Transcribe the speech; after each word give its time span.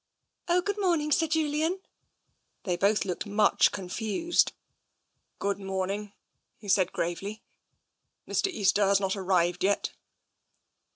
"Oh, 0.49 0.63
good 0.63 0.79
morning, 0.79 1.11
Sir 1.11 1.27
Julian." 1.27 1.79
They 2.63 2.75
both 2.75 3.05
looked 3.05 3.27
much 3.27 3.71
confused." 3.71 4.51
Good 5.47 5.59
morning," 5.59 6.13
he 6.57 6.69
said 6.69 6.91
gravely." 6.91 7.43
Mr. 8.27 8.47
Easter 8.47 8.87
has 8.87 8.99
not 8.99 9.15
arrived 9.15 9.63
yet? 9.63 9.93